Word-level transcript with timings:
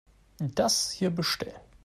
Das 0.55 0.89
hier 0.93 1.11
bestellen. 1.11 1.61